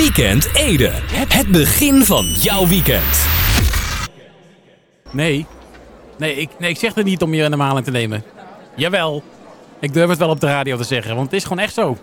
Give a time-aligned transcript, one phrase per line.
[0.00, 0.90] Weekend Ede.
[1.28, 3.26] Het begin van jouw weekend.
[5.10, 5.46] Nee.
[6.18, 8.24] Nee ik, nee, ik zeg het niet om je in de maling te nemen.
[8.76, 9.22] Jawel.
[9.80, 11.96] Ik durf het wel op de radio te zeggen, want het is gewoon echt zo.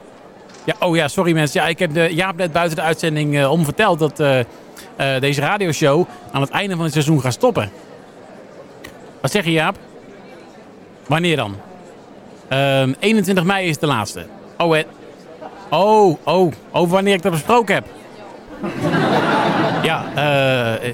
[0.63, 1.61] Ja, oh ja, sorry mensen.
[1.61, 4.45] Ja, ik heb de, Jaap net buiten de uitzending uh, om verteld dat uh, uh,
[5.19, 7.71] deze radioshow aan het einde van het seizoen gaat stoppen.
[9.21, 9.77] Wat zeg je Jaap?
[11.07, 11.55] Wanneer dan?
[12.49, 14.25] 21 ehm, mei is de laatste.
[14.57, 14.77] Oh.
[15.69, 17.85] Oh, oh, over wanneer ik dat besproken heb.
[19.83, 20.93] ja, eh.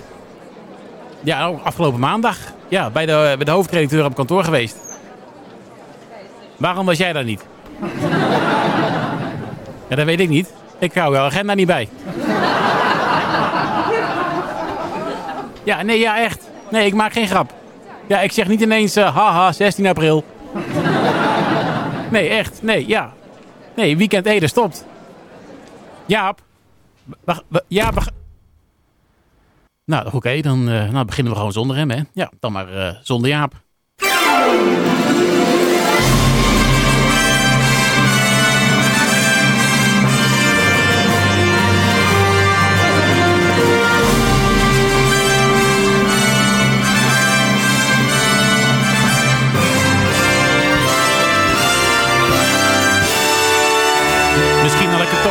[1.19, 2.37] ja, oh, afgelopen maandag.
[2.67, 4.77] Ja, bij de, bij de hoofdredacteur op kantoor geweest.
[6.57, 7.45] Waarom was jij daar niet?
[9.89, 10.53] ja, dat weet ik niet.
[10.79, 11.89] Ik hou jouw agenda niet bij.
[15.63, 16.49] ja, nee, ja, echt.
[16.69, 17.53] Nee, ik maak geen grap.
[18.07, 20.23] Ja, ik zeg niet ineens, uh, haha, 16 april.
[22.09, 22.59] nee, echt.
[22.61, 23.11] Nee, ja.
[23.75, 24.85] Nee, weekend Ede stopt.
[26.05, 26.41] Jaap.
[27.23, 28.11] Wacht, Jaap.
[29.85, 32.01] Nou, oké, dan uh, nou beginnen we gewoon zonder hem, hè.
[32.13, 33.61] Ja, dan maar uh, zonder Jaap.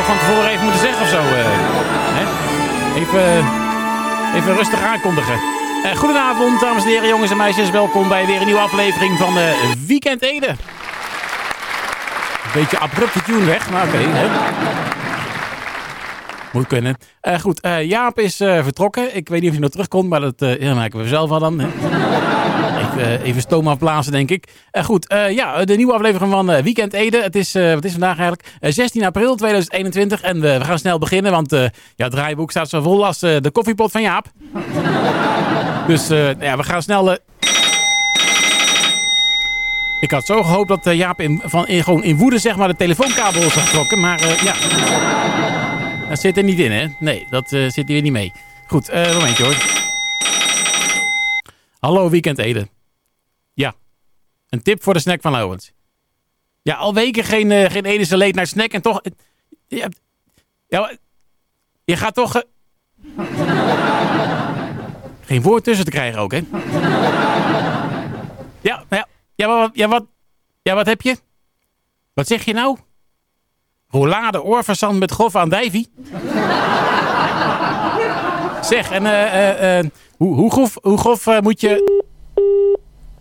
[0.05, 1.17] Van tevoren even moeten zeggen of zo.
[1.17, 1.45] Uh,
[2.17, 2.25] hè?
[2.99, 3.45] Even,
[4.35, 5.39] even rustig aankondigen.
[5.85, 7.69] Uh, goedenavond, dames en heren, jongens en meisjes.
[7.69, 9.43] Welkom bij weer een nieuwe aflevering van uh,
[9.87, 10.55] Weekend Ede.
[12.53, 13.97] Beetje abrupte tune weg, maar oké.
[16.51, 16.97] Moet kunnen.
[17.41, 19.15] goed, Jaap is vertrokken.
[19.15, 21.61] Ik weet niet of hij nog terugkomt, maar dat ja, maken we zelf al dan.
[22.97, 24.47] Uh, even stoom afblazen, denk ik.
[24.71, 27.21] Uh, goed, uh, ja, de nieuwe aflevering van Weekend Ede.
[27.21, 28.47] Het is, wat is vandaag eigenlijk?
[28.59, 30.21] 16 april 2021.
[30.21, 33.91] En we gaan snel beginnen, want ja, het draaiboek staat zo vol als de koffiepot
[33.91, 34.25] van Jaap.
[35.87, 36.07] dus
[36.39, 37.17] ja, we gaan snel...
[39.99, 42.75] ik had zo gehoopt dat Jaap in, van, in, gewoon in woede zeg maar, de
[42.75, 43.99] telefoonkabel is getrokken.
[43.99, 44.53] Maar ja,
[46.09, 46.85] dat zit er niet in, hè?
[46.99, 48.31] Nee, dat zit hier niet mee.
[48.67, 49.55] Goed, momentje hoor.
[51.79, 52.67] Hallo Weekend Ede.
[54.53, 55.71] Een tip voor de snack van Lowens.
[56.61, 59.01] Ja, al weken geen, uh, geen leed naar snack en toch...
[59.67, 59.87] Ja,
[60.67, 60.91] ja
[61.83, 62.35] je gaat toch...
[62.35, 62.41] Uh...
[65.27, 66.41] geen woord tussen te krijgen ook, hè?
[68.61, 70.05] Ja, ja, ja, wat, ja, wat,
[70.61, 71.17] ja, wat heb je?
[72.13, 72.77] Wat zeg je nou?
[73.87, 75.49] Roulade oorverzand met grof aan
[78.71, 79.85] zeg, en eh...
[80.17, 82.02] Hoe, hoe grof, hoe grof moet je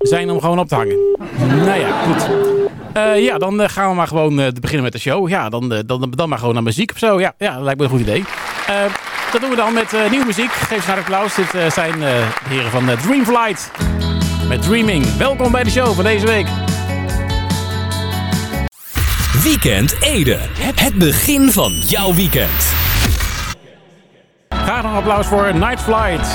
[0.02, 0.96] zijn om gewoon op te hangen?
[1.38, 2.30] Nou ja, goed.
[2.96, 5.28] Uh, ja, dan uh, gaan we maar gewoon beginnen met de show.
[5.28, 7.20] Ja, dan, dan, dan maar gewoon naar muziek of zo.
[7.20, 8.24] Ja, ja dat lijkt me een goed idee.
[9.32, 10.50] dat doen we dan met nieuwe muziek.
[10.50, 11.34] Geef ze naar applaus.
[11.34, 13.70] Dit zijn de heren van Dreamflight.
[14.48, 15.16] Met Dreaming.
[15.16, 16.46] Welkom bij de show van deze week.
[19.42, 20.38] Weekend Ede.
[20.74, 22.72] Het begin van jouw weekend.
[24.48, 26.28] Graag een applaus voor Night Flight.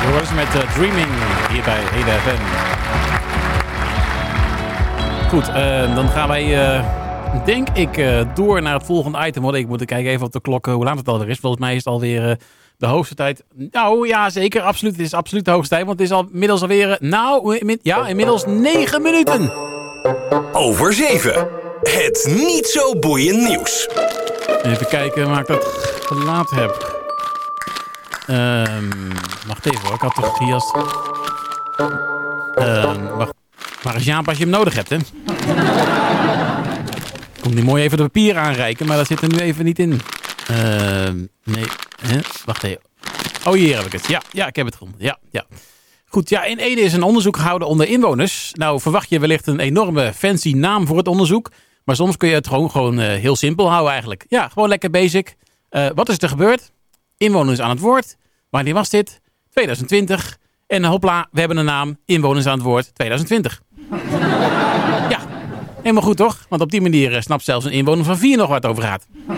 [0.00, 1.08] We worden met uh, Dreaming
[1.50, 2.77] hier bij Hele FM.
[5.28, 6.84] Goed, uh, dan gaan wij, uh,
[7.44, 9.42] denk ik, door naar het volgende item.
[9.42, 11.38] Want ik moet kijken even op de klok hoe laat het alweer is.
[11.38, 12.38] Volgens mij is het alweer
[12.78, 13.44] de hoogste tijd.
[13.54, 14.96] Nou ja, zeker, absoluut.
[14.96, 15.86] Het is absoluut de hoogste tijd.
[15.86, 19.52] Want het is al, inmiddels alweer, nou, ja, inmiddels 9 minuten.
[20.52, 21.48] Over 7.
[21.82, 23.88] Het niet zo boeiend nieuws.
[24.62, 25.64] Even kijken waar ik dat
[26.04, 26.96] gelaten heb.
[28.30, 29.08] Um,
[29.46, 30.74] wacht even hoor, ik had toch hier als...
[32.56, 33.37] Um, wacht.
[33.82, 34.96] Waar is Jaap als je hem nodig hebt, hè?
[37.40, 40.00] Kon die mooi even de papier aanreiken, maar dat zit er nu even niet in.
[40.50, 41.10] Uh,
[41.44, 41.66] nee,
[42.44, 42.80] wacht even.
[43.44, 44.06] Oh, hier heb ik het.
[44.06, 45.00] Ja, ja ik heb het gevonden.
[45.00, 45.46] Ja, ja.
[46.06, 48.50] Goed, ja, in Ede is een onderzoek gehouden onder inwoners.
[48.52, 51.50] Nou, verwacht je wellicht een enorme fancy naam voor het onderzoek.
[51.84, 54.24] Maar soms kun je het gewoon, gewoon uh, heel simpel houden eigenlijk.
[54.28, 55.36] Ja, gewoon lekker basic.
[55.70, 56.72] Uh, wat is er gebeurd?
[57.16, 58.16] Inwoners aan het woord.
[58.50, 59.20] Wanneer was dit?
[59.50, 60.38] 2020.
[60.66, 61.98] En hopla, we hebben een naam.
[62.04, 63.62] Inwoners aan het woord 2020.
[65.14, 65.18] ja,
[65.82, 66.46] helemaal goed toch?
[66.48, 69.06] Want op die manier eh, snapt zelfs een inwoner van vier nog wat over gaat.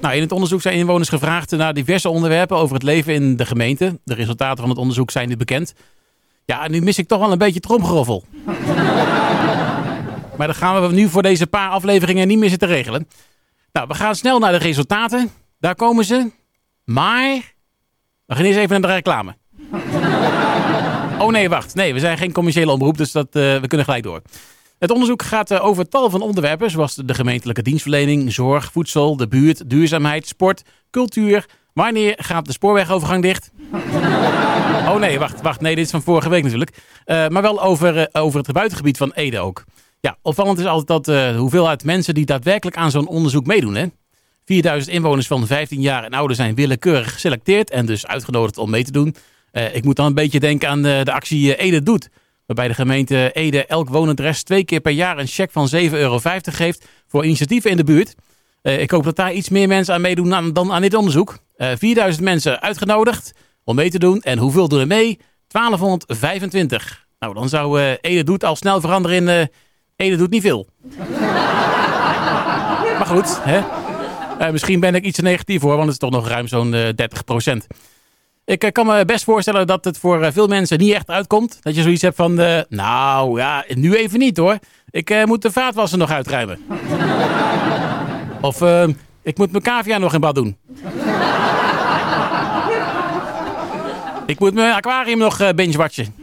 [0.00, 3.46] Nou, in het onderzoek zijn inwoners gevraagd naar diverse onderwerpen over het leven in de
[3.46, 3.98] gemeente.
[4.04, 5.74] De resultaten van het onderzoek zijn nu bekend.
[6.44, 8.24] Ja, nu mis ik toch wel een beetje tromgeroffel.
[10.36, 13.08] maar dat gaan we nu voor deze paar afleveringen niet meer zitten regelen.
[13.72, 15.30] Nou, we gaan snel naar de resultaten.
[15.60, 16.30] Daar komen ze.
[16.84, 17.54] Maar,
[18.26, 19.36] we gaan eerst even naar de reclame.
[21.18, 21.74] Oh nee, wacht.
[21.74, 24.22] Nee, we zijn geen commerciële omroep, dus dat, uh, we kunnen gelijk door.
[24.78, 29.28] Het onderzoek gaat eh, over tal van onderwerpen, zoals de gemeentelijke dienstverlening, zorg, voedsel, de
[29.28, 31.46] buurt, duurzaamheid, sport, cultuur.
[31.72, 33.50] Wanneer gaat de spoorwegovergang dicht?
[34.88, 35.60] Oh nee, wacht, wacht.
[35.60, 36.70] Nee, dit is van vorige week natuurlijk.
[37.06, 39.64] Uh, maar wel over, over het buitengebied van Ede ook.
[40.00, 43.74] Ja, opvallend is altijd dat de hoeveelheid mensen die daadwerkelijk aan zo'n onderzoek meedoen.
[43.74, 43.86] Hè?
[44.44, 48.84] 4000 inwoners van 15 jaar en ouder zijn willekeurig geselecteerd en dus uitgenodigd om mee
[48.84, 49.14] te doen.
[49.52, 52.08] Ik moet dan een beetje denken aan de actie Ede Doet.
[52.46, 56.20] Waarbij de gemeente Ede elk woonadres twee keer per jaar een cheque van 7,50 euro
[56.42, 58.14] geeft voor initiatieven in de buurt.
[58.62, 61.38] ik hoop dat daar iets meer mensen aan meedoen dan aan dit onderzoek.
[61.56, 63.32] 4000 mensen uitgenodigd
[63.64, 64.20] om mee te doen.
[64.20, 65.18] En hoeveel doen er mee?
[65.48, 67.06] 1225.
[67.18, 69.48] Nou, dan zou Ede Doet al snel veranderen in
[69.96, 70.68] Ede Doet niet veel.
[72.98, 73.62] maar goed, hè?
[74.52, 77.66] Misschien ben ik iets negatief hoor, want het is toch nog ruim zo'n 30 procent.
[78.48, 81.58] Ik kan me best voorstellen dat het voor veel mensen niet echt uitkomt.
[81.62, 82.34] Dat je zoiets hebt van,
[82.68, 84.58] nou ja, nu even niet hoor.
[84.90, 86.58] Ik moet de vaatwasser nog uitruimen.
[88.40, 88.62] of
[89.22, 90.56] ik moet mijn cavia nog in bad doen.
[94.26, 96.14] Ik moet mijn aquarium nog binge-watchen.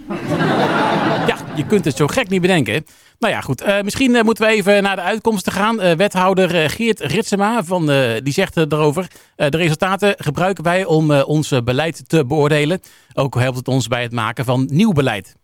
[1.56, 2.86] Je kunt het zo gek niet bedenken.
[3.20, 3.66] Nou ja, goed.
[3.66, 5.98] Uh, misschien uh, moeten we even naar de uitkomsten gaan.
[5.98, 7.86] wethouder Geert Ritsema van,
[8.24, 9.08] die zegt erover...
[9.36, 12.80] de resultaten gebruiken wij om ons beleid te beoordelen.
[13.14, 15.36] Ook helpt het ons bij het maken van nieuw beleid.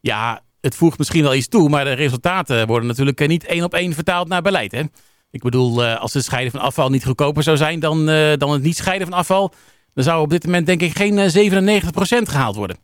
[0.00, 1.68] Ja, het voegt misschien wel iets toe...
[1.68, 4.72] maar de resultaten worden natuurlijk niet één op één vertaald naar beleid.
[4.72, 4.82] Hè?
[5.30, 7.80] Ik bedoel, als het scheiden van afval niet goedkoper zou zijn...
[7.80, 8.06] dan,
[8.36, 9.52] dan het niet scheiden van afval
[9.94, 12.76] dan zou op dit moment denk ik geen 97% eh, gehaald worden.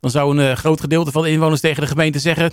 [0.00, 2.52] Dan zou een eh, groot gedeelte van de inwoners tegen de gemeente zeggen...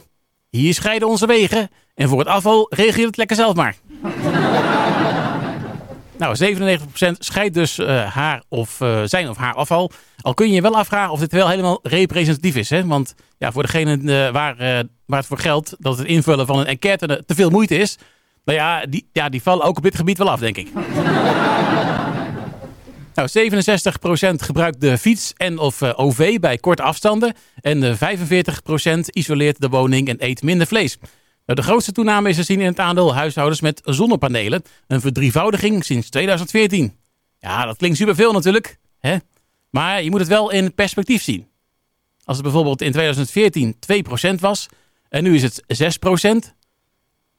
[0.50, 3.76] hier scheiden onze wegen en voor het afval regel je het lekker zelf maar.
[6.18, 6.58] nou,
[7.10, 9.92] 97% scheidt dus uh, haar of uh, zijn of haar afval.
[10.22, 12.70] Al kun je je wel afvragen of dit wel helemaal representatief is.
[12.70, 12.86] Hè?
[12.86, 14.56] Want ja, voor degene waar,
[15.06, 17.98] waar het voor geldt dat het invullen van een enquête te veel moeite is...
[18.48, 20.68] Nou ja die, ja, die vallen ook op dit gebied wel af, denk ik.
[23.18, 27.34] Nou, 67% gebruikt de fiets en of uh, OV bij korte afstanden.
[27.62, 30.98] En uh, 45% isoleert de woning en eet minder vlees.
[31.46, 34.64] Nou, de grootste toename is te zien in het aandeel huishoudens met zonnepanelen.
[34.88, 36.96] Een verdrievoudiging sinds 2014.
[37.40, 38.78] Ja, dat klinkt superveel natuurlijk.
[39.00, 39.18] Hè?
[39.70, 41.48] Maar je moet het wel in perspectief zien.
[42.24, 43.75] Als het bijvoorbeeld in 2014
[44.36, 44.68] 2% was
[45.10, 45.63] en nu is het
[46.48, 46.54] 6%,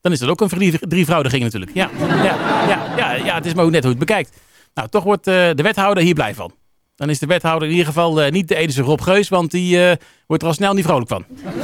[0.01, 1.75] dan is dat ook een verdrievoudiging natuurlijk.
[1.75, 2.25] Ja, ja,
[2.69, 4.37] ja, ja, ja, het is maar ook net hoe je het bekijkt.
[4.79, 6.53] Nou, toch wordt uh, de wethouder hier blij van.
[6.97, 9.77] Dan is de wethouder in ieder geval uh, niet de Edese Rob Geus, want die
[9.77, 9.93] uh,
[10.27, 11.25] wordt er al snel niet vrolijk van.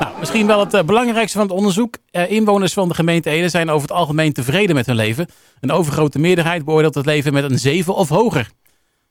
[0.00, 1.96] nou, misschien wel het belangrijkste van het onderzoek.
[2.28, 5.26] inwoners van de gemeente Ede zijn over het algemeen tevreden met hun leven.
[5.60, 8.50] Een overgrote meerderheid beoordeelt het leven met een 7 of hoger.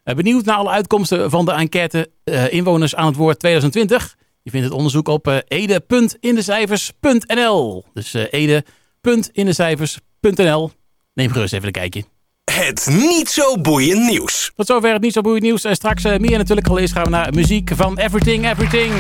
[0.04, 2.12] benieuwd naar alle uitkomsten van de enquête
[2.50, 4.15] Inwoners aan het woord 2020?
[4.42, 7.86] Je vindt het onderzoek op ede.indecijfers.nl.
[7.94, 10.71] Dus ede.indecijfers.nl.
[11.13, 12.03] Neem gerust even een kijkje.
[12.51, 14.51] Het niet zo boeiend nieuws.
[14.55, 15.63] Tot zover het niet zo boeiend nieuws.
[15.63, 16.67] En straks uh, meer natuurlijk.
[16.67, 18.93] Al eerst gaan we naar muziek van Everything Everything.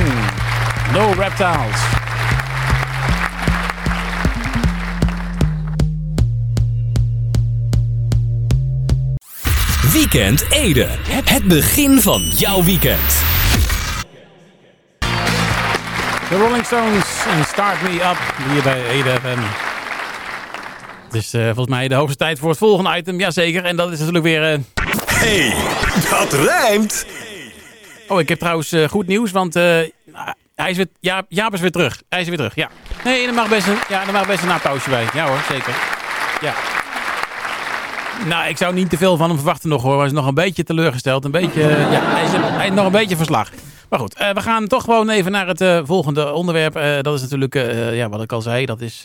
[0.93, 1.81] No Reptiles.
[9.93, 10.87] Weekend Ede.
[11.09, 13.09] Het begin van jouw weekend.
[16.29, 18.17] The Rolling Stones en Start Me Up
[18.51, 19.70] hier bij Ede FM.
[21.11, 23.19] Het is uh, volgens mij de hoogste tijd voor het volgende item.
[23.19, 23.65] Jazeker.
[23.65, 24.53] En dat is natuurlijk weer...
[24.53, 24.57] Uh...
[25.05, 25.53] hey,
[26.09, 27.05] dat rijmt!
[28.07, 31.71] Oh, ik heb trouwens uh, goed nieuws, want hij is weer, ja, Jaap is weer
[31.71, 32.01] terug.
[32.09, 32.69] Hij is weer terug, ja.
[33.03, 35.05] Nee, er mag best een, ja, er mag best een applausje bij.
[35.13, 35.73] Ja hoor, zeker.
[36.41, 36.53] Ja.
[38.25, 39.97] Nou, ik zou niet te veel van hem verwachten nog hoor.
[39.97, 41.25] Hij is nog een beetje teleurgesteld.
[41.25, 43.49] Een beetje, ja, hij is, hij is nog een beetje verslag.
[43.91, 46.77] Maar goed, uh, we gaan toch gewoon even naar het uh, volgende onderwerp.
[46.77, 47.53] Uh, dat is natuurlijk,
[47.93, 49.03] ja, wat ik al zei, dat is...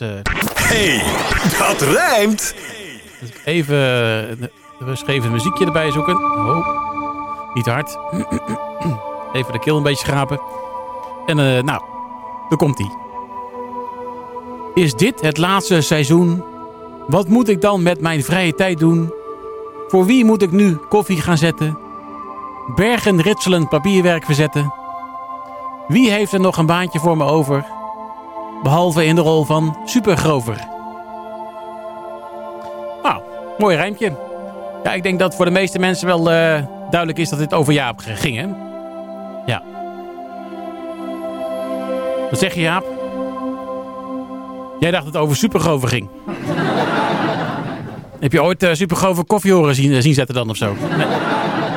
[0.53, 1.03] hey,
[1.59, 2.55] dat rijmt!
[3.45, 3.77] Even
[5.05, 6.15] een muziekje erbij zoeken.
[6.15, 6.67] Oh,
[7.53, 7.97] niet hard.
[9.37, 10.39] even de keel een beetje schrapen.
[11.25, 11.81] En nou,
[12.49, 12.89] daar komt hij.
[14.83, 16.43] Is dit het laatste seizoen?
[17.07, 19.13] Wat moet ik dan met mijn vrije tijd doen?
[19.87, 21.86] Voor wie moet ik nu koffie gaan zetten?
[22.75, 24.73] Bergen ritselend papierwerk verzetten.
[25.87, 27.65] Wie heeft er nog een baantje voor me over?
[28.63, 30.67] Behalve in de rol van supergrover.
[33.03, 33.21] Nou,
[33.57, 34.15] mooi rijmpje.
[34.83, 37.73] Ja, ik denk dat voor de meeste mensen wel uh, duidelijk is dat dit over
[37.73, 38.45] Jaap ging, hè?
[39.45, 39.63] Ja.
[42.29, 42.85] Wat zeg je, Jaap?
[44.79, 46.09] Jij dacht dat het over supergrover ging.
[48.19, 50.75] Heb je ooit uh, supergrove koffie horen zien, uh, zien zetten dan of zo?
[50.97, 51.26] Nee.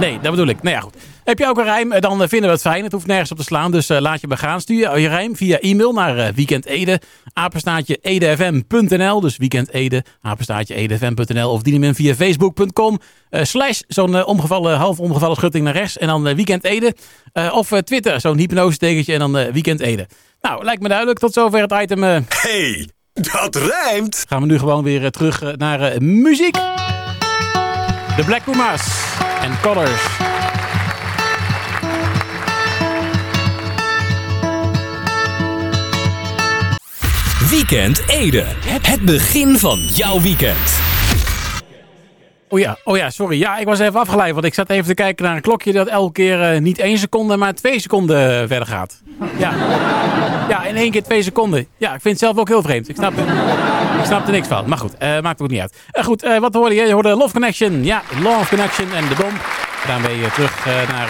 [0.01, 0.63] Nee, dat bedoel ik.
[0.63, 0.95] Nou ja, goed.
[1.25, 2.01] Heb je ook een rijm?
[2.01, 2.83] Dan vinden we het fijn.
[2.83, 3.71] Het hoeft nergens op te slaan.
[3.71, 4.61] Dus laat je me gaan.
[4.61, 7.01] Stuur je rijm via e-mail naar weekendede,
[7.33, 9.21] apenstaatje edfm.nl.
[9.21, 11.51] Dus weekendede, apenstaatje edfm.nl.
[11.51, 12.99] Of dien hem via facebook.com
[13.31, 15.99] slash zo'n omgevallen, half omgevallen schutting naar rechts.
[15.99, 16.95] En dan weekend Ede.
[17.53, 20.07] of Twitter, zo'n hypnose tekentje en dan weekend Ede.
[20.41, 21.19] Nou, lijkt me duidelijk.
[21.19, 22.03] Tot zover het item.
[22.03, 24.25] Hey, dat rijmt!
[24.29, 26.55] Gaan we nu gewoon weer terug naar muziek.
[28.17, 29.10] De Black Pumas
[29.43, 30.19] en Colors.
[37.51, 38.45] Weekend Ede.
[38.83, 40.90] Het begin van jouw weekend.
[42.53, 43.39] Oh ja, oh ja, sorry.
[43.39, 45.87] Ja, ik was even afgeleid, want ik zat even te kijken naar een klokje dat
[45.87, 49.03] elke keer uh, niet één seconde, maar twee seconden verder gaat.
[49.39, 49.53] Ja.
[50.49, 51.67] ja, in één keer twee seconden.
[51.77, 52.89] Ja, ik vind het zelf ook heel vreemd.
[52.89, 53.13] Ik snap,
[53.99, 54.69] ik snap er niks van.
[54.69, 55.77] Maar goed, uh, maakt ook niet uit.
[55.93, 56.83] Uh, goed, wat hoorde je?
[56.83, 57.85] Je hoorde Love Connection.
[57.85, 59.33] Ja, Love Connection en de bom.
[60.21, 61.09] Je terug naar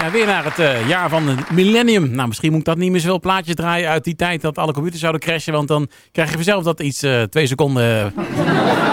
[0.00, 2.10] ja, weer naar het uh, jaar van het millennium.
[2.10, 4.72] Nou, misschien moet ik dat niet meer zoveel plaatjes draaien uit die tijd dat alle
[4.72, 5.52] computers zouden crashen.
[5.52, 8.12] Want dan krijg je vanzelf dat iets uh, twee seconden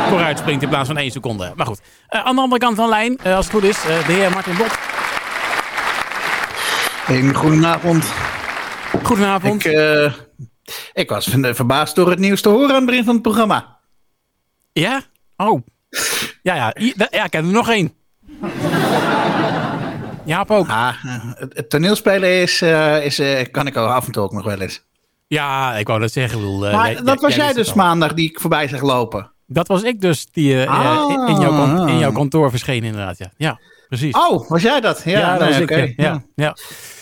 [0.09, 1.53] vooruit springt in plaats van één seconde.
[1.55, 4.13] Maar goed, uh, aan de andere kant van de lijn, als het goed is, de
[4.13, 4.77] heer Martin Bot.
[7.07, 8.05] Een goedenavond.
[9.03, 9.65] Goedenavond.
[9.65, 10.11] Ik,
[10.93, 13.79] ik was verbaasd door het nieuws te horen aan het begin van het programma.
[14.73, 15.01] Ja?
[15.37, 15.61] Oh.
[16.41, 16.73] Ja, ja.
[17.09, 17.93] Ja, ik heb er nog één.
[20.27, 20.67] Jaap ook.
[20.67, 20.93] Ah,
[21.38, 24.60] het, toneelspelen is, uh, is uh, kan ik ook af en toe ook nog wel
[24.60, 24.86] eens.
[25.27, 26.39] Ja, ik wou dat zeggen.
[26.39, 29.31] Bedoel, uh, maar jij, dat was jij, dus maandag die ik voorbij zag lopen.
[29.46, 31.27] Dat was ik dus die ah.
[31.27, 33.17] in, jouw, in jouw kantoor verscheen inderdaad.
[33.17, 34.15] Ja, ja precies.
[34.15, 35.01] Oh, was jij dat?
[35.05, 35.93] Ja, ja dat was ik.
[35.96, 36.55] Ja, ja.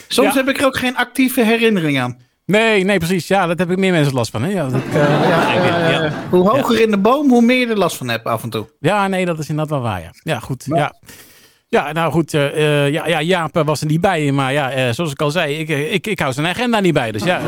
[0.07, 2.17] Soms heb ik er ook geen actieve herinnering aan.
[2.45, 3.27] Nee, nee, precies.
[3.27, 4.43] Ja, dat heb ik meer mensen last van.
[4.43, 4.49] Hè?
[4.49, 8.25] Ja, dat, ja, hoe hoger in de boom, hoe meer je er last van hebt
[8.25, 8.67] af en toe.
[8.79, 10.01] Ja, nee, dat is inderdaad wel waar.
[10.01, 10.63] Ja, ja goed.
[10.65, 10.93] Ja.
[11.67, 14.31] Ja, nou goed, uh, ja, ja, Jaap was er niet bij.
[14.31, 17.11] Maar ja, uh, zoals ik al zei, ik, ik, ik hou zijn agenda niet bij.
[17.11, 17.41] Dus ja,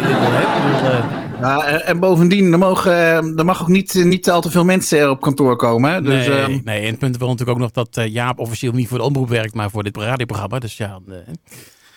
[1.41, 2.93] ja en bovendien, er, mogen,
[3.37, 5.91] er mag ook niet, niet al te veel mensen op kantoor komen.
[5.91, 6.01] Hè?
[6.01, 8.97] Dus, nee, nee, en het punt wel natuurlijk ook nog dat Jaap officieel niet voor
[8.97, 10.59] de omroep werkt, maar voor dit radioprogramma.
[10.59, 10.99] Dus ja,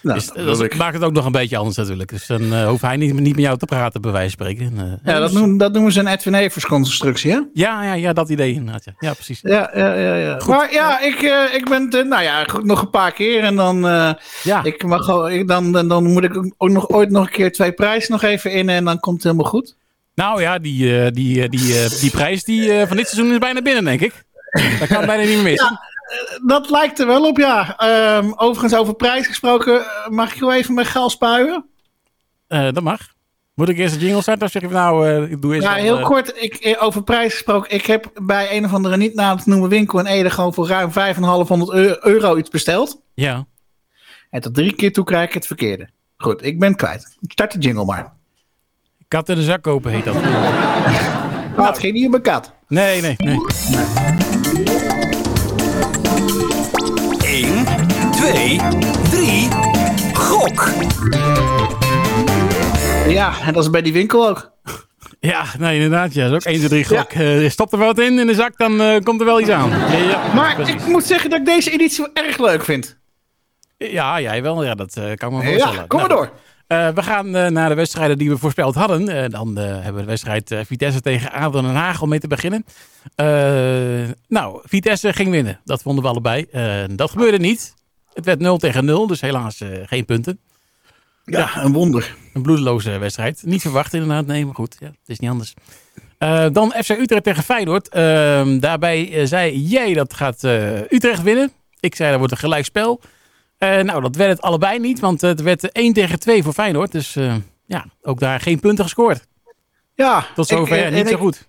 [0.02, 2.10] nou, dus, dat maakt het ook nog een beetje anders natuurlijk.
[2.10, 4.72] Dus dan uh, hoeft hij niet, niet met jou te praten, bij wijze van spreken.
[4.76, 7.40] Uh, ja, dat, noemen, dat noemen ze een Edwin Evers constructie, hè?
[7.52, 8.84] Ja, ja, ja, dat idee inderdaad.
[8.84, 9.40] Ja, ja precies.
[9.42, 10.14] Ja, ja, ja.
[10.14, 10.38] ja.
[10.38, 10.54] Goed.
[10.54, 13.42] Maar ja, ik, uh, ik ben, nou ja, nog een paar keer.
[13.42, 13.80] En dan,
[14.42, 14.64] ja.
[14.64, 17.72] ik mag, ik, dan, dan, dan moet ik ook nog ooit nog een keer twee
[17.72, 18.68] prijzen nog even in.
[18.68, 19.76] En dan komt het helemaal goed.
[20.14, 24.00] Nou ja, die, die, die, die prijs die, van dit seizoen is bijna binnen, denk
[24.00, 24.24] ik.
[24.78, 25.70] Dat kan bijna niet meer missen.
[25.70, 25.89] Ja
[26.46, 27.76] dat lijkt er wel op, ja.
[28.18, 31.64] Um, overigens, over prijs gesproken, eh, mag ik jou even met gal spuien?
[32.48, 33.00] Uh, dat mag.
[33.54, 35.74] Moet ik eerst de jingle starten of zeg je nou, uh, ik doe eerst Ja,
[35.74, 37.74] heel kort, ik, over prijs gesproken.
[37.74, 40.66] Ik heb bij een of andere niet naam te noemen winkel in Ede gewoon voor
[40.66, 43.02] ruim 5,500 euro iets besteld.
[43.14, 43.46] Ja.
[44.30, 45.88] En tot drie keer toe krijg ik het verkeerde.
[46.16, 47.16] Goed, ik ben kwijt.
[47.22, 48.12] Start de jingle maar.
[49.08, 50.14] Kat in de zak kopen heet dat.
[51.56, 52.52] nou, het ging niet mijn kat.
[52.68, 53.38] Nee, nee, nee.
[58.50, 58.58] 2,
[59.10, 59.48] 3,
[60.12, 60.68] gok!
[63.08, 64.52] Ja, en dat is bij die winkel ook.
[65.20, 66.14] Ja, nee, inderdaad.
[66.14, 66.28] Ja.
[66.28, 67.12] Dat is ook 1, 2, 3 gok.
[67.12, 67.34] Ja.
[67.34, 69.70] Uh, stop er wat in in de zak, dan uh, komt er wel iets aan.
[69.70, 70.74] Ja, ja, maar precies.
[70.74, 72.98] ik moet zeggen dat ik deze editie wel erg leuk vind.
[73.76, 74.64] Ja, jij wel.
[74.64, 75.74] Ja, dat uh, kan me voorstellen.
[75.74, 76.28] Ja, kom maar nou,
[76.68, 76.94] door.
[76.94, 79.30] we gaan naar de wedstrijden die we voorspeld hadden.
[79.30, 82.64] dan hebben we de wedstrijd Vitesse tegen Adel en Haag om mee te beginnen.
[84.28, 85.60] nou, Vitesse ging winnen.
[85.64, 86.46] Dat vonden we allebei.
[86.96, 87.78] dat gebeurde niet.
[88.12, 90.40] Het werd 0 tegen 0, dus helaas uh, geen punten.
[91.24, 92.16] Ja, ja, een wonder.
[92.34, 93.42] Een bloedeloze wedstrijd.
[93.44, 95.54] Niet verwacht inderdaad, nee, maar goed, ja, het is niet anders.
[96.18, 97.94] Uh, dan FC Utrecht tegen Feyenoord.
[97.94, 100.42] Uh, daarbij uh, zei jij dat gaat
[100.88, 101.52] Utrecht winnen.
[101.80, 103.00] Ik zei dat wordt een gelijkspel.
[103.58, 106.92] nou, dat werd het allebei niet, want het werd 1 tegen 2 voor Feyenoord.
[106.92, 107.16] Dus
[107.66, 109.26] ja, ook daar geen punten gescoord.
[109.94, 110.26] Ja.
[110.34, 111.48] Tot zover ik, niet zo goed.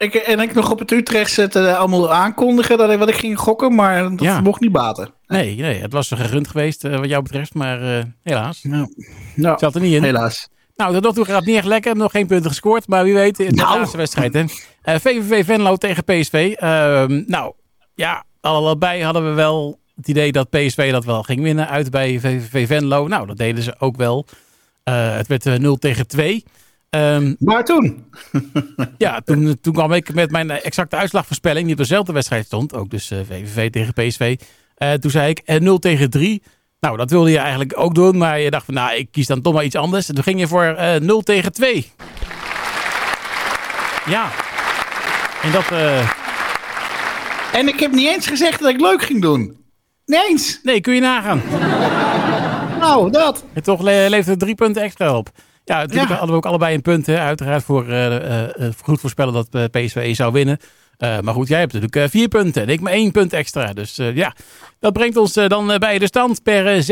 [0.00, 3.38] Ik, en ik nog op het Utrecht uh, allemaal aankondigen dat ik, wat ik ging
[3.38, 4.40] gokken, maar dat ja.
[4.40, 5.10] mocht niet baten.
[5.26, 8.62] Nee, nee, het was gerund geweest uh, wat jou betreft, maar uh, helaas.
[8.62, 8.94] Nou,
[9.34, 10.02] nou, zat er niet in.
[10.02, 10.48] Helaas.
[10.76, 11.96] Nou, tot nog toe gaat het niet echt lekker.
[11.96, 13.78] Nog geen punten gescoord, maar wie weet, in de nou.
[13.78, 14.32] laatste wedstrijd.
[14.32, 14.44] Hè.
[15.00, 16.54] VVV Venlo tegen PSV.
[16.58, 17.52] Ehm, nou,
[17.94, 22.20] ja, allebei hadden we wel het idee dat PSV dat wel ging winnen uit bij
[22.20, 23.08] VVV Venlo.
[23.08, 24.26] Nou, dat deden ze ook wel.
[24.84, 26.44] het werd 0 tegen 2.
[26.96, 28.04] Um, maar toen?
[28.98, 32.74] ja, toen, toen kwam ik met mijn exacte uitslagvoorspelling, die op dezelfde wedstrijd stond.
[32.74, 34.36] Ook dus uh, eh, VVV tegen PSV.
[34.78, 36.42] Uh, toen zei ik uh, eh, 0 tegen 3.
[36.80, 38.18] Nou, dat wilde je eigenlijk ook doen.
[38.18, 40.08] Maar je dacht van, nou, ik kies dan toch maar iets anders.
[40.08, 41.92] En toen ging je voor 0 tegen 2.
[44.06, 44.30] Ja.
[45.42, 45.70] En dat...
[47.52, 49.56] En ik heb niet eens gezegd dat ik leuk ging doen.
[50.06, 50.60] Nee eens.
[50.62, 51.42] Nee, kun je nagaan.
[52.78, 53.44] nou, dat.
[53.52, 55.30] En toch levert het drie punten extra op.
[55.64, 57.06] Ja, natuurlijk hadden we ook allebei een punt.
[57.06, 58.44] Hè, uiteraard voor uh,
[58.82, 60.58] goed voorspellen dat PSV zou winnen.
[60.98, 63.72] maar goed, jij hebt natuurlijk vier punten en ik maar één punt extra.
[63.72, 64.34] Dus ja,
[64.78, 66.84] dat brengt ons dan bij de stand per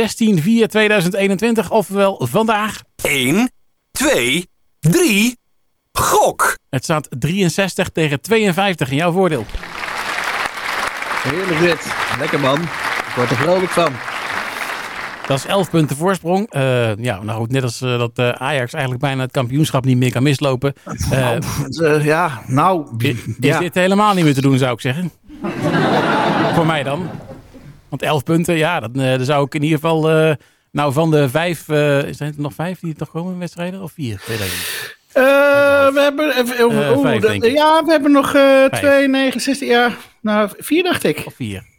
[1.66, 1.68] 16-4-2021.
[1.68, 2.82] Ofwel vandaag.
[3.02, 3.50] 1,
[3.90, 4.48] 2,
[4.80, 5.36] 3,
[5.92, 6.58] gok.
[6.70, 9.46] Het staat 63 tegen 52 in jouw voordeel.
[11.22, 11.94] Heerlijk dit.
[12.18, 12.62] Lekker man.
[12.62, 13.92] Ik word er vrolijk van.
[15.28, 16.54] Dat is 11 punten voorsprong.
[16.54, 19.96] Uh, ja, nou goed, net als uh, dat uh, Ajax eigenlijk bijna het kampioenschap niet
[19.96, 20.74] meer kan mislopen.
[21.10, 21.42] Nou,
[22.02, 22.86] ja, nou.
[22.98, 25.10] Is, is dit helemaal niet meer te doen, zou ik zeggen.
[26.54, 27.10] Voor mij dan.
[27.88, 30.00] Want 11 punten, ja, dat, dan zou ik in ieder geval.
[30.70, 31.64] nou, van de vijf.
[32.10, 33.82] zijn er nog vijf die toch komen in wedstrijden?
[33.82, 34.22] Of vier?
[34.26, 34.96] Weet ik niet.
[35.12, 40.82] we hebben, uh, vijf, ja, we hebben nog uh, 2, 9, 16, ja, nou, vier
[40.82, 41.22] dacht ik.
[41.26, 41.76] Of vier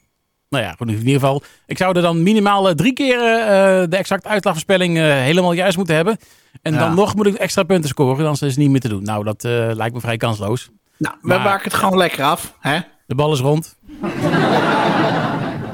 [0.50, 1.44] nou ja, in ieder geval.
[1.66, 5.78] Ik zou er dan minimaal eh, drie keer uh, de exacte uitslagvoorspelling uh, helemaal juist
[5.78, 6.18] moeten hebben.
[6.62, 9.04] En dan nog moet ik extra punten scoren, dan is het niet meer te doen.
[9.04, 9.44] Nou, dat
[9.76, 10.70] lijkt me vrij kansloos.
[10.98, 12.56] Nou, we maken het gewoon lekker af.
[12.60, 12.80] Hè?
[13.06, 13.78] De bal is rond.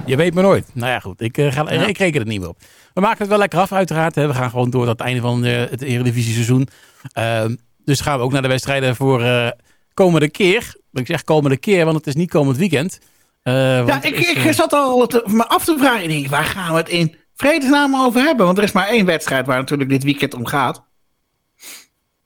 [0.06, 0.70] Je weet me nooit.
[0.74, 1.22] Nou ja, goed.
[1.22, 2.58] Ik, ga, ik reken het niet meer op.
[2.94, 4.16] We maken het wel lekker af, uiteraard.
[4.16, 4.28] Hè.
[4.28, 6.68] We gaan gewoon door tot het einde van het Eredivisie seizoen.
[7.12, 7.56] Ehm,
[7.86, 9.24] dus gaan we ook naar de wedstrijden voor
[9.94, 10.76] komende keer.
[10.94, 13.00] Ik zeg komende keer, want het is niet komend weekend.
[13.48, 16.08] Uh, ja, ik, ik zat al te, me af te vragen.
[16.08, 18.46] denk, waar gaan we het in vredesnaam over hebben?
[18.46, 20.84] Want er is maar één wedstrijd waar natuurlijk dit weekend om gaat.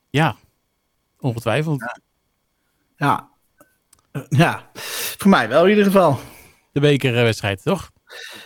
[0.10, 0.36] Ja,
[1.20, 1.80] ongetwijfeld.
[1.80, 2.00] Ja.
[2.98, 3.30] Ja,
[4.30, 4.70] ja.
[5.18, 6.20] voor mij wel in ieder geval.
[6.72, 7.92] De bekerwedstrijd, toch?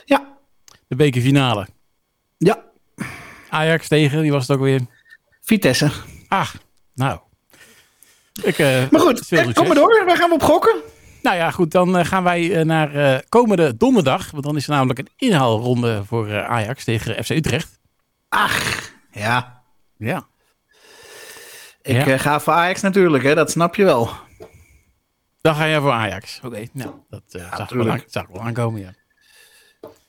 [0.06, 0.38] Ja.
[0.88, 1.68] De bekerfinale.
[2.38, 2.63] Ja.
[3.50, 4.82] Ajax tegen, die was het ook weer?
[5.42, 5.92] Vitesse.
[6.27, 6.50] Ah,
[6.94, 7.20] nou.
[8.44, 10.03] Ik, uh, maar goed, kom maar door.
[10.06, 10.82] Waar gaan we op gokken?
[11.24, 14.32] Nou ja, goed, dan eh, gaan wij eh, naar uh, komende donderdag.
[14.32, 17.80] Want dan is er namelijk een inhaalronde voor Ajax tegen FC Utrecht.
[18.30, 19.62] Ach, ja.
[19.98, 20.25] Ja.
[21.82, 24.10] Ik ga voor Ajax natuurlijk, hè, dat snap je wel.
[25.42, 26.39] Dan ga jij voor Ajax.
[26.44, 28.94] Oké, nou, dat ja, zag, wel aan, zag wel aankomen, ja.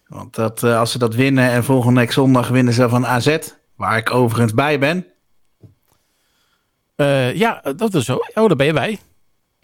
[0.07, 3.39] Want dat, als ze dat winnen en volgende week zondag winnen ze van AZ,
[3.77, 5.07] waar ik overigens bij ben.
[7.37, 8.15] ja, dat is zo.
[8.35, 8.99] Oh, daar ben je bij.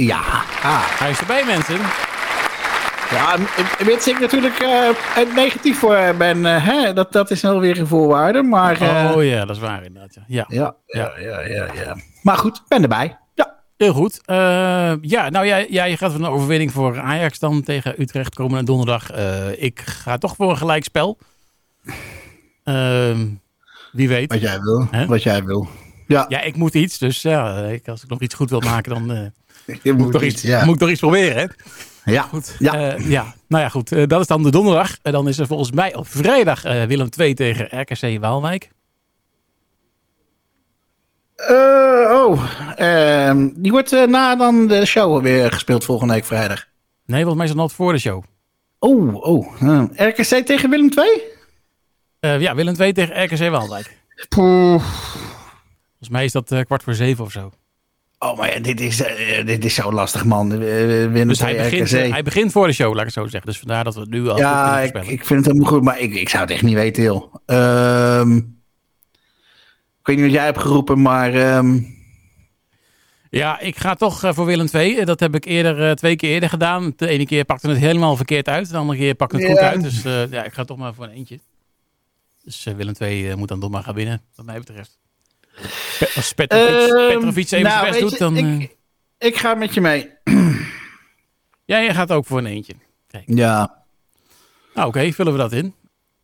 [0.06, 0.20] Ja.
[0.62, 0.98] Ah.
[0.98, 1.78] Hij is erbij, mensen.
[3.10, 3.36] Ja,
[3.84, 6.38] weet ik natuurlijk uh, negatief voor ben.
[6.38, 6.92] Uh, hè?
[6.92, 8.42] Dat, dat is alweer een voorwaarde.
[8.42, 10.16] Maar, uh, oh ja, dat is waar inderdaad.
[10.26, 10.44] Ja.
[10.48, 11.96] Ja, ja, ja, ja, ja.
[12.22, 13.18] Maar goed, ben erbij.
[13.34, 13.54] Ja.
[13.76, 14.20] Heel goed.
[15.00, 19.12] ja, nou jij, jij gaat voor een overwinning voor Ajax dan tegen Utrecht komende donderdag.
[19.56, 21.18] ik ga toch voor een gelijkspel.
[22.64, 23.26] Ehm,
[23.92, 24.32] wie weet.
[24.32, 24.88] Wat jij wil.
[25.06, 25.68] Wat jij wil.
[26.06, 26.24] Ja.
[26.28, 26.98] ja, ik moet iets.
[26.98, 29.32] Dus ja, als ik nog iets goed wil maken, dan
[29.82, 30.64] je moet, toch iets, ja.
[30.64, 31.46] moet toch iets proberen, hè?
[32.04, 32.22] Ja.
[32.22, 32.56] Goed.
[32.58, 32.94] Ja.
[32.96, 33.34] Uh, ja.
[33.48, 33.92] Nou ja, goed.
[33.92, 34.96] Uh, dat is dan de donderdag.
[35.02, 38.70] En dan is er volgens mij op vrijdag uh, Willem 2 tegen RKC Waalwijk.
[42.10, 42.44] oh,
[42.76, 46.66] ehm, die wordt na dan de show weer gespeeld volgende week vrijdag.
[47.06, 48.22] Nee, volgens mij is het nog voor de show.
[48.78, 49.54] Oh, oh.
[49.94, 51.22] RKC tegen Willem 2?
[52.40, 53.98] ja, Willem 2 tegen RKC Waalwijk.
[54.28, 57.50] Volgens mij is dat kwart voor zeven of zo.
[58.22, 60.58] Oh, maar dit is, uh, dit is zo lastig, man.
[60.58, 63.50] Winnen dus hij begint, uh, hij begint voor de show, laat ik het zo zeggen.
[63.50, 66.00] Dus vandaar dat we het nu al Ja, ik, ik, vind het helemaal goed, maar
[66.00, 67.34] ik, ik zou het echt niet weten, joh.
[67.46, 68.36] Um,
[70.00, 71.56] ik weet niet wat jij hebt geroepen, maar...
[71.56, 71.98] Um...
[73.30, 75.04] Ja, ik ga toch voor Willem 2.
[75.04, 76.92] Dat heb ik eerder twee keer eerder gedaan.
[76.96, 78.70] De ene keer pakte het helemaal verkeerd uit.
[78.70, 79.50] De andere keer pakte het ja.
[79.50, 79.82] goed uit.
[79.82, 81.40] Dus ja, ik ga toch maar voor een eentje.
[82.42, 84.98] Dus Willem 2 moet dan toch maar gaan winnen, wat mij betreft.
[86.14, 88.36] Als Petrovic, Petrovic even nou, best doet, dan...
[88.36, 88.68] Ik, uh...
[89.18, 90.10] ik, ga met je mee.
[91.64, 92.74] ja, jij gaat ook voor een eentje.
[93.06, 93.24] Kijk.
[93.26, 93.84] Ja.
[94.74, 95.74] Nou, oké, okay, vullen we dat in.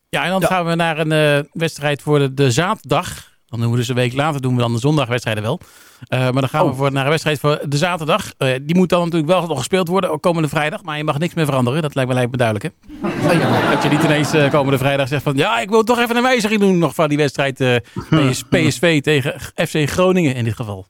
[0.08, 0.46] Ja, en dan ja.
[0.46, 3.35] gaan we naar een uh, wedstrijd voor de, de zaterdag.
[3.56, 5.60] Dan doen we dus een week later doen we dan de zondagwedstrijden wel.
[6.08, 6.70] Uh, maar dan gaan oh.
[6.70, 8.32] we voor, naar een wedstrijd voor de zaterdag.
[8.38, 10.82] Uh, die moet dan natuurlijk wel nog gespeeld worden, komende vrijdag.
[10.82, 11.82] Maar je mag niks meer veranderen.
[11.82, 12.74] Dat lijkt me, lijkt me duidelijk.
[12.80, 13.08] Hè?
[13.08, 13.70] Oh, ja.
[13.70, 15.36] Dat je niet ineens uh, komende vrijdag zegt van...
[15.36, 19.40] Ja, ik wil toch even een wijziging doen nog van die wedstrijd PS, PSV tegen
[19.54, 20.86] FC Groningen in dit geval.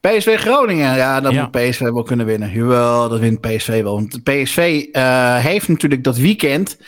[0.00, 1.40] PSV Groningen, ja, dat ja.
[1.40, 2.50] moet PSV wel kunnen winnen.
[2.50, 3.94] Jawel, dat wint PSV wel.
[3.94, 4.86] Want PSV
[5.42, 6.78] heeft natuurlijk dat weekend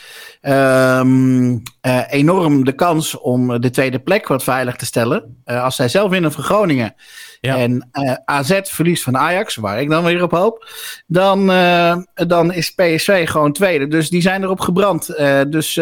[0.42, 5.42] um, uh, enorm de kans om de tweede plek wat veilig te stellen.
[5.44, 6.94] Uh, als zij zelf winnen van Groningen
[7.40, 7.56] ja.
[7.56, 7.88] en
[8.24, 10.68] AZ verliest van Ajax, waar ik dan weer op hoop,
[11.06, 11.46] dan,
[12.14, 13.88] dan is PSV gewoon tweede.
[13.88, 15.06] Dus die zijn erop gebrand.
[15.48, 15.76] dus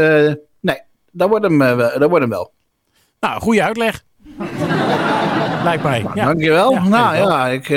[0.60, 0.80] nee,
[1.12, 2.52] dat wordt, hem, dat wordt hem wel.
[3.20, 4.04] Nou, goede uitleg.
[5.68, 6.04] Lijkt mij.
[6.14, 6.24] Ja.
[6.24, 6.72] Dankjewel.
[6.72, 7.68] Ja, nou ja, ik...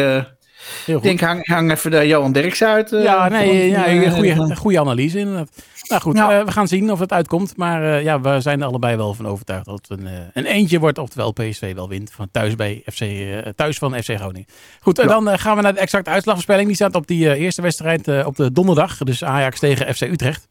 [1.02, 2.90] Denk, hang, hang even de Johan Derks uit.
[2.90, 5.50] ja, nee, ja, goede, goede analyse inderdaad.
[5.88, 6.40] Nou goed, Ja.
[6.40, 7.58] eh, we gaan zien of het uitkomt.
[7.58, 10.46] Maar eh, ja, we zijn er allebei wel van overtuigd dat het een, eh, een
[10.46, 10.98] eentje wordt.
[10.98, 14.46] Oftewel PSV wel wint van thuis, bij FC, eh, thuis van FC Groningen.
[14.82, 16.68] Goed, en dan eh, gaan we naar de exacte uitslagvoorspelling.
[16.68, 18.98] Die staat op die eh, eerste wedstrijd eh, op de donderdag.
[18.98, 20.48] Dus Ajax tegen FC Utrecht.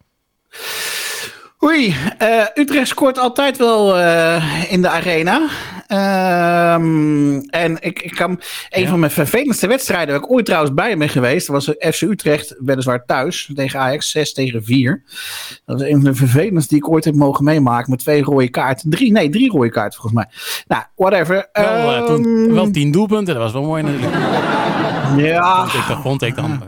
[1.65, 5.41] Oei, eh, Utrecht scoort altijd wel eh, in de arena.
[5.87, 8.31] Ehm, en ik, ik kan,
[8.71, 8.89] een Ja.
[8.89, 13.05] van mijn vervelendste wedstrijden waar ik ooit trouwens bij ben geweest, was FC Utrecht, weliswaar
[13.05, 15.03] thuis, tegen Ajax, 6 tegen 4.
[15.67, 18.49] Dat is een van de vervelendste die ik ooit heb mogen meemaken, met twee rode
[18.49, 18.91] kaarten.
[18.91, 20.27] Drie, nee, drie rode kaarten volgens mij.
[20.67, 21.49] Nou, whatever.
[21.53, 24.15] Wel, eh, toen, Ehm, wel tien doelpunten, dat was wel mooi natuurlijk.
[25.17, 26.63] ja, Vond ik dan, vond ik dan.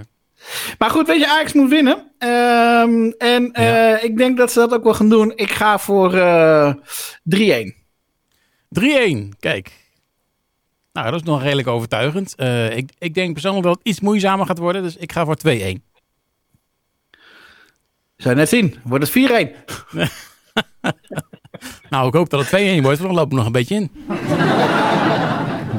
[0.78, 2.10] Maar goed, weet je, Ajax moet winnen.
[2.18, 5.32] Ehm, en eh, ik denk dat ze dat ook wel gaan doen.
[5.36, 6.74] Ik ga voor eh
[7.22, 7.74] 3-1.
[8.68, 9.80] 3-1, kijk.
[10.92, 12.34] Nou, dat is nog redelijk overtuigend.
[12.34, 14.82] Eh, ik, ik denk persoonlijk dat het iets moeizamer gaat worden.
[14.82, 15.82] Dus ik ga voor 2-1.
[18.16, 18.76] Zou je net zien.
[18.84, 19.54] Wordt het 4-1.
[21.90, 23.90] Nou, ik hoop dat het 2-1 wordt, want dan lopen we nog een beetje in.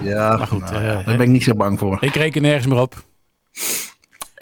[0.03, 1.97] Ja, Maar goed, nou, eh, ja, daar ben ik niet zo bang voor.
[2.01, 3.03] Ik reken nergens meer op.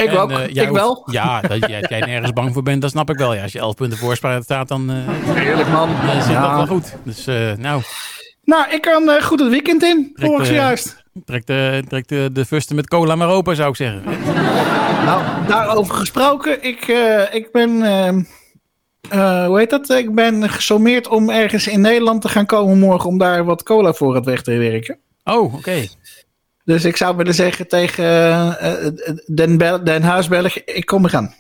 [0.03, 0.31] Ik En, ook.
[0.31, 1.03] eh, jij ik hoeft- wel.
[1.11, 3.33] Ja, dat jij, nergens bang voor bent, dat snap ik wel.
[3.33, 4.95] Ja, als je 11 punten voorspraak staat, dan eh,
[5.35, 5.89] Heerlijk man.
[5.89, 6.41] eh, zit Ja.
[6.47, 6.95] dat wel goed.
[7.03, 7.81] Dus eh, nou,
[8.43, 10.11] Nou, ik kan goed het weekend in.
[10.15, 11.03] Eh, zojuist.
[11.25, 14.03] trek, de, trek de, de fusten met cola maar open, zou ik zeggen.
[15.05, 16.63] Nou, daarover gesproken.
[16.63, 16.85] Ik,
[17.31, 17.83] ik ben...
[17.83, 18.21] ehm,
[19.09, 19.89] eh, hoe heet dat?
[19.89, 23.09] Ik ben gesommeerd om ergens in Nederland te gaan komen morgen...
[23.09, 24.97] om daar wat cola voor het weg te werken.
[25.23, 25.87] Oh, oké.
[26.65, 28.93] Dus ik zou willen zeggen tegen eh, eh,
[29.25, 30.57] Den, Bel Den Huis Belg...
[30.63, 31.33] ik kom eraan.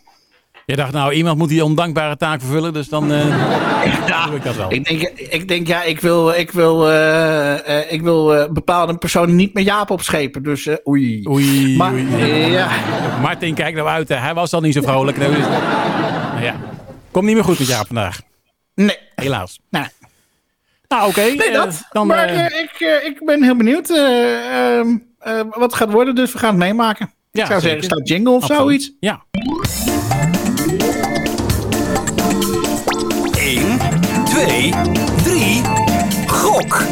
[0.65, 4.55] Je dacht, nou, iemand moet die ondankbare taak vervullen, dus dan eh, doe ik dat
[4.55, 4.71] wel.
[4.73, 8.97] Ik denk, ik denk ja, ik wil, ik wil, eh, eh, ik wil eh, bepaalde
[8.97, 10.43] personen niet met Jaap opschepen.
[10.43, 11.27] Dus eh, oei.
[11.29, 12.07] Oei, Maar, oei.
[12.13, 12.67] eh, ja.
[13.21, 14.09] Martin, kijk nou uit.
[14.09, 15.17] Hij was al niet zo vrolijk.
[15.17, 15.45] Nou, is-
[16.33, 16.55] nou ja,
[17.11, 18.21] komt niet meer goed met Jaap vandaag.
[18.75, 18.97] Nee.
[19.15, 19.59] Helaas.
[19.69, 19.85] Nou,
[20.87, 21.21] Nou, oké.
[21.21, 21.87] nee, eh, dat.
[21.91, 24.81] dan, maar eh, eh, ik, eh, ik ben heel benieuwd eh,
[25.21, 26.15] eh, wat het gaat worden.
[26.15, 27.11] Dus we gaan het meemaken.
[27.31, 27.81] Ja, ik zou zeker.
[27.81, 28.61] zeggen, staat jingle of absoluut.
[28.61, 28.91] zoiets.
[28.99, 29.23] Ja.
[33.37, 33.79] 1,
[34.25, 34.73] 2,
[35.23, 35.61] 3.
[36.27, 36.83] Gok.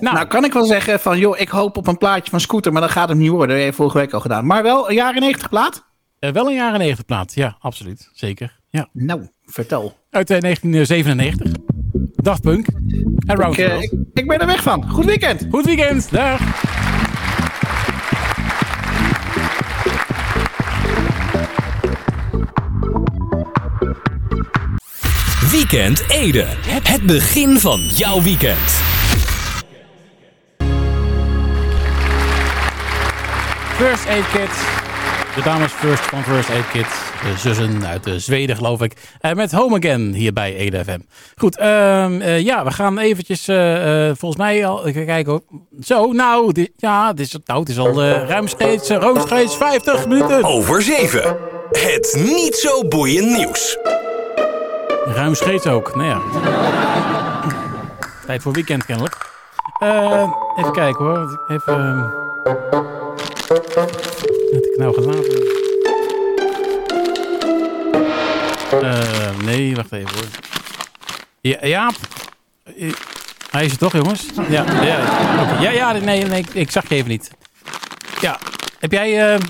[0.00, 2.72] Nou, Nou, kan ik wel zeggen van, joh, ik hoop op een plaatje van Scooter,
[2.72, 3.48] maar dat gaat hem niet worden.
[3.48, 4.46] Dat heb je vorige week al gedaan.
[4.46, 5.84] Maar wel een jaren 90 plaat?
[6.18, 7.34] eh, wel een jaren 90 plaat.
[7.34, 8.08] Ja, absoluut.
[8.12, 8.60] Zeker.
[8.70, 8.88] Ja.
[8.92, 9.96] Nou, vertel.
[10.10, 11.52] Uit eh, 1997.
[12.22, 12.66] Daft Punk.
[13.26, 14.90] En Round Ik, eh, ik, ik ben er weg van.
[14.90, 15.46] Goed weekend.
[15.50, 16.10] Goed weekend.
[16.10, 16.40] Dag.
[25.50, 26.46] Weekend Ede.
[26.82, 28.80] Het begin van jouw weekend.
[33.76, 34.81] First Aid Kit.
[35.34, 36.86] De dames first van First Aid Kit.
[37.22, 38.92] De zussen uit de Zweden, geloof ik.
[39.20, 40.98] Eh, met Home Again hier bij EDFM.
[41.36, 45.42] Goed, ehm, eh, ja, we gaan eventjes, eh, eh, volgens mij al, even kijken.
[45.80, 49.56] Zo, nou, dit, ja, het is, nou, het is al eh, ruim steeds, uh, steeds
[49.56, 50.44] 50 minuten.
[50.44, 51.36] Over 7.
[51.70, 53.78] Het niet zo boeiend nieuws.
[55.04, 56.20] Ruim scheets ook, nou ja.
[58.26, 59.16] Tijd voor weekend kennelijk.
[59.78, 62.10] Eh, even kijken hoor, even...
[64.82, 65.42] nou gelaten?
[68.82, 70.24] Eh, nee, wacht even hoor.
[71.40, 71.90] Ja.
[72.64, 72.92] Eh,
[73.50, 74.26] Hij is er toch, jongens?
[74.48, 74.98] Ja, ja,
[75.60, 77.30] ja, ja nee, nee, ik, zag je even niet.
[78.20, 78.38] Ja,
[78.78, 79.32] heb jij...
[79.34, 79.40] eh,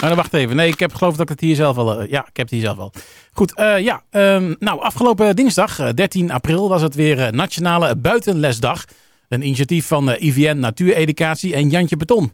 [0.00, 0.56] dan wacht even.
[0.56, 2.02] Nee, ik heb geloof dat ik het hier zelf al...
[2.02, 2.92] ja, ik heb het hier zelf al.
[3.32, 4.02] Goed, ja.
[4.10, 8.84] ehm, nou, afgelopen dinsdag, eh, 13 april, was het weer Nationale Buitenlesdag.
[9.28, 12.32] Een initiatief van IVN Natuureducatie en Jantje Beton.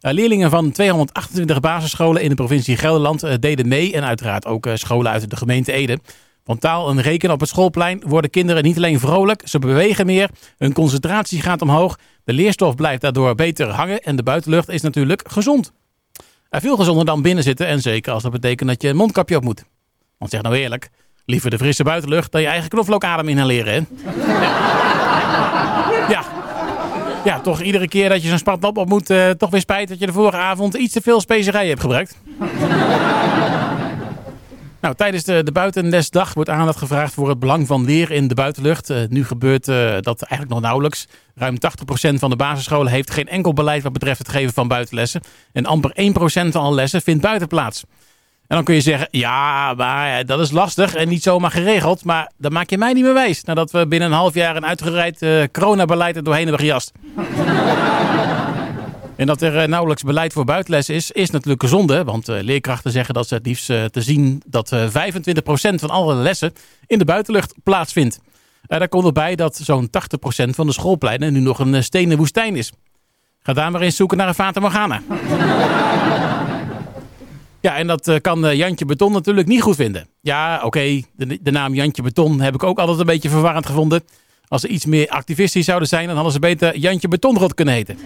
[0.00, 3.92] Eh, leerlingen van 228 basisscholen in de provincie Gelderland eh, deden mee.
[3.92, 5.98] En uiteraard ook eh, scholen uit de gemeente Ede.
[6.44, 10.30] Van taal en rekenen op het schoolplein worden kinderen niet alleen vrolijk, ze bewegen meer,
[10.58, 15.22] hun concentratie gaat omhoog, de leerstof blijft daardoor beter hangen en de buitenlucht is natuurlijk
[15.26, 15.72] gezond.
[16.50, 19.44] Veel gezonder dan binnen zitten en zeker als dat betekent dat je een mondkapje op
[19.44, 19.64] moet.
[20.18, 20.88] Want zeg nou eerlijk,
[21.24, 23.80] liever de frisse buitenlucht dan je eigen knoflookadem inhaleren, hè?
[26.14, 26.39] Ja.
[27.24, 29.98] Ja, toch iedere keer dat je zo'n spatlap op moet, eh, toch weer spijt dat
[29.98, 32.16] je de vorige avond iets te veel specerijen hebt gebruikt.
[34.80, 38.34] Nou, tijdens de, de buitenlesdag wordt aandacht gevraagd voor het belang van leer in de
[38.34, 38.90] buitenlucht.
[38.90, 41.06] Eh, nu gebeurt eh, dat eigenlijk nog nauwelijks.
[41.34, 41.56] Ruim
[42.14, 45.20] 80% van de basisscholen heeft geen enkel beleid wat betreft het geven van buitenlessen.
[45.52, 46.12] En amper 1%
[46.52, 47.84] van alle lessen vindt buiten plaats.
[48.50, 52.04] En dan kun je zeggen, ja, maar eh, dat is lastig en niet zomaar geregeld.
[52.04, 53.44] Maar dan maak je mij niet meer wijs.
[53.44, 56.92] Nadat we binnen een half jaar een uitgereid eh, coronabeleid er doorheen hebben gejast.
[59.16, 62.04] En dat er nauwelijks beleid voor buitenles is, is natuurlijk zonde.
[62.04, 64.80] Want leerkrachten zeggen dat ze het liefst te zien dat 25%
[65.74, 66.52] van alle lessen
[66.86, 68.20] in de buitenlucht plaatsvindt.
[68.66, 72.72] daar komt erbij dat zo'n 80% van de schoolpleinen nu nog een stenen woestijn is.
[73.42, 75.02] Ga daar maar eens zoeken naar een Fata Morgana.
[77.60, 80.08] Ja, en dat kan Jantje Beton natuurlijk niet goed vinden.
[80.20, 84.02] Ja, oké, de, de, naam Jantje Beton heb ik ook altijd een beetje verwarrend gevonden.
[84.48, 87.98] Als ze iets meer activistisch zouden zijn, dan hadden ze beter Jantje Betonrot kunnen heten.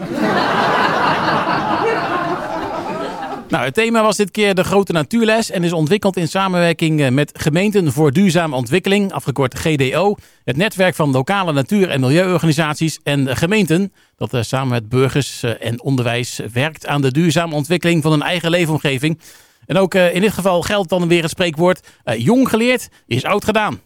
[3.49, 7.11] Nou, het thema was dit keer de grote natuurles en is ontwikkeld in samenwerking eh,
[7.11, 13.37] met Gemeenten voor Duurzame Ontwikkeling, afgekort GDO, het netwerk van lokale natuur- en milieuorganisaties en
[13.37, 18.13] gemeenten, dat eh, samen met burgers eh, en onderwijs werkt aan de duurzame ontwikkeling van
[18.13, 19.21] een eigen leefomgeving.
[19.67, 23.81] En ook in dit geval geldt dan weer het spreekwoord, jong geleerd is oud gedaan.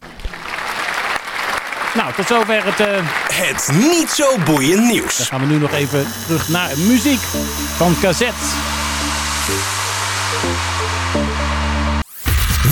[1.95, 2.79] Nou, tot zover het...
[3.33, 5.17] Het niet zo boeiend nieuws.
[5.17, 7.21] Dan gaan we nu nog even terug naar muziek
[7.77, 8.78] van Cassette.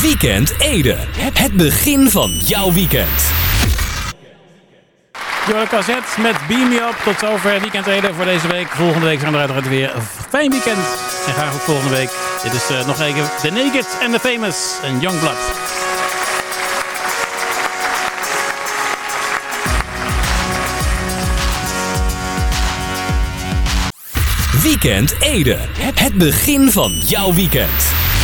[0.01, 0.97] Weekend Ede.
[1.39, 3.35] Het begin van jouw weekend.
[5.47, 6.91] Jorre Cassette met Beam Me.
[7.05, 8.69] Tot zover Weekend Ede voor deze week.
[8.69, 9.93] Volgende week zijn we eruit weer
[10.29, 10.79] fijn weekend.
[11.27, 12.11] En graag ook volgende week.
[12.43, 15.86] Dit is uh, nog even The Naked and The Famous en Youngblood.
[24.81, 25.59] Weekend Ede.
[25.95, 28.16] Het begin van jouw weekend.